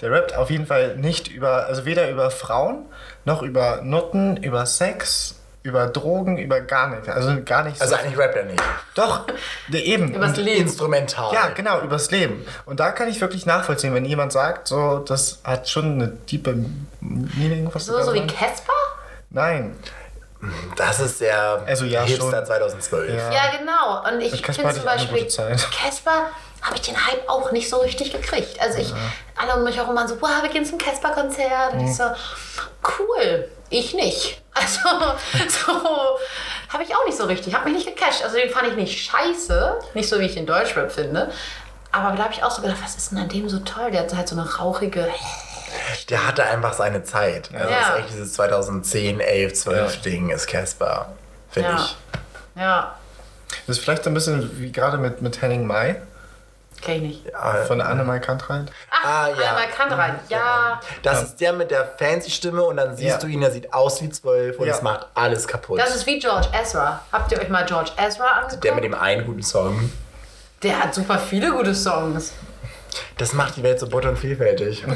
[0.00, 2.84] Der rappt auf jeden Fall nicht über, also weder über Frauen,
[3.24, 7.08] noch über Nutten, über Sex, über Drogen, über gar nichts.
[7.08, 7.80] Also gar nichts.
[7.80, 8.62] Also eigentlich rappt er nicht.
[8.94, 9.26] Doch,
[9.68, 10.14] der eben.
[10.14, 10.62] Übers Leben.
[10.62, 11.34] Instrumental.
[11.34, 12.44] Ja, genau, übers Leben.
[12.64, 16.54] Und da kann ich wirklich nachvollziehen, wenn jemand sagt, so, das hat schon eine tiefe
[17.00, 17.68] Meaning.
[17.72, 18.26] Was So, so wie.
[18.26, 18.72] Casper?
[19.30, 19.76] Nein.
[20.76, 22.46] Das ist der Also ja, Hipster schon.
[22.46, 23.10] 2012.
[23.12, 23.30] Ja.
[23.30, 24.08] Ja, genau.
[24.10, 25.24] Und ich finde zum Beispiel.
[25.26, 26.30] Casper
[26.62, 28.60] habe ich den Hype auch nicht so richtig gekriegt.
[28.60, 28.92] Also ich,
[29.36, 31.72] alle um mich herum waren so, wow, wir gehen zum Casper-Konzert.
[31.72, 32.04] Und ich so,
[32.98, 34.36] cool, ich nicht.
[34.52, 34.80] Also
[35.48, 35.72] so
[36.70, 38.22] habe ich auch nicht so richtig, habe mich nicht gecasht.
[38.24, 41.30] Also den fand ich nicht scheiße, nicht so wie ich den Deutschrap finde.
[41.92, 43.90] Aber da habe ich auch so gedacht, was ist denn an dem so toll?
[43.92, 45.08] Der hat halt so eine rauchige,
[46.10, 47.48] Der hatte einfach seine Zeit.
[47.54, 47.78] Also Ja.
[47.78, 51.12] das ist echt dieses 2010, 11, 12 Ding ist Casper.
[51.50, 51.76] Finde Ja.
[51.76, 51.96] ich.
[52.60, 52.94] ja,
[53.68, 56.02] Das ist vielleicht so ein bisschen wie gerade mit, mit Henning Mai
[56.82, 57.26] kenn ich nicht.
[57.32, 58.70] Ja, von Annemai Kantreit.
[58.90, 59.48] Ach, Ah, ja.
[59.50, 60.18] einmal kann rein.
[60.28, 63.18] Ja, Das ist der mit der fancy Stimme und dann siehst Ja.
[63.18, 64.74] du ihn, er sieht aus wie 12 und Ja.
[64.74, 65.78] es macht alles kaputt.
[65.80, 67.00] das ist wie George Ezra.
[67.12, 68.64] Habt ihr euch mal George Ezra angeguckt?
[68.64, 69.90] der mit dem einen guten Song.
[70.62, 72.32] Der hat super viele gute Songs.
[73.18, 74.84] Das macht die Welt so bunt und vielfältig.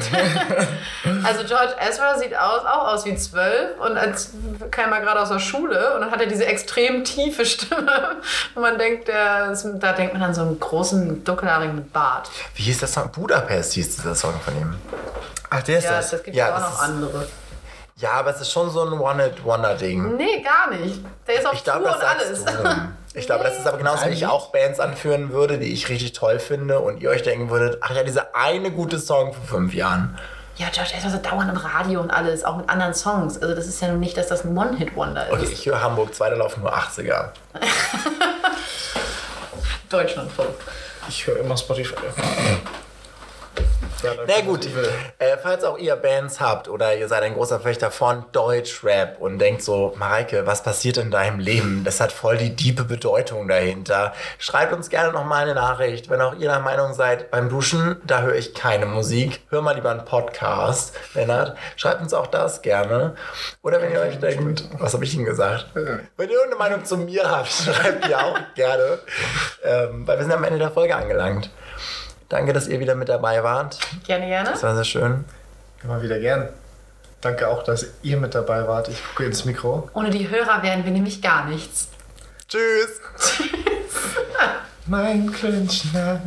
[1.23, 4.31] Also George Ezra sieht aus, auch aus wie zwölf und als
[4.71, 8.17] kam er gerade aus der Schule und dann hat er diese extrem tiefe Stimme.
[8.55, 12.31] Und man denkt, der ist, da denkt man an so einen großen dunkelhaarigen mit Bart.
[12.55, 13.11] Wie hieß der Song?
[13.13, 14.75] Budapest hieß dieser Song von ihm.
[15.51, 16.11] Ach, der ist Ja, das.
[16.11, 17.27] das gibt Ja, ja, auch das noch andere.
[18.05, 20.17] Ja, aber es ist schon so ein One-Hit-Wonder-Ding.
[20.19, 21.01] Nee, gar nicht.
[21.27, 22.45] Der ist auf Ich Tour das und alles.
[22.45, 22.53] du.
[23.17, 26.13] Ich glaube, das ist aber genauso, wenn ich auch Bands anführen würde, die ich richtig
[26.13, 29.73] toll finde und ihr euch denken würdet, ach ja, dieser eine gute Song vor fünf
[29.73, 30.19] Jahren.
[30.57, 33.41] Ja, George Ezra ist dauernd im Radio und alles, auch mit anderen Songs.
[33.41, 35.33] Also das ist ja nun nicht, dass das ein One-Hit-Wonder ist.
[35.33, 37.29] Okay, ich höre Hamburg 2, da laufen nur 80er.
[39.89, 40.51] Deutschlandfunk.
[41.09, 41.95] Ich höre immer Spotify.
[44.27, 44.67] Na gut,
[45.19, 49.39] äh, falls auch ihr Bands habt oder ihr seid ein großer Fechter von Deutschrap und
[49.39, 51.83] denkt so, Mareike, was passiert in deinem Leben?
[51.85, 54.13] Das hat voll die diepe Bedeutung dahinter.
[54.39, 56.11] Schreibt uns gerne noch mal eine Nachricht.
[56.11, 59.41] Wenn auch ihr der Meinung seid, beim Duschen, da höre ich keine Musik.
[59.51, 61.57] Hör mal lieber einen Podcast, Lennart.
[61.77, 63.15] Schreibt uns auch das gerne.
[63.63, 65.67] Oder wenn ihr euch denkt, was habe ich Ihnen gesagt?
[65.75, 68.99] Wenn ihr irgendeine Meinung zu mir habt, schreibt die auch gerne.
[69.63, 71.51] Ähm, weil wir sind am Ende der Folge angelangt.
[72.35, 73.79] Danke, dass ihr wieder mit dabei wart.
[74.05, 74.51] Gerne, gerne.
[74.51, 75.25] Das war sehr schön.
[75.85, 76.49] Immer wieder gern.
[77.21, 78.89] Danke auch, dass ihr mit dabei wart.
[78.89, 79.89] Ich gucke ins Mikro.
[79.95, 81.87] Ohne die Hörer wären wir nämlich gar nichts.
[82.49, 83.01] Tschüss.
[84.87, 86.23] Mein Klönschnack.